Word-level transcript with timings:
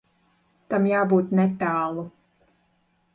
Tam 0.73 0.87
jābūt 0.91 1.35
netālu. 1.41 2.07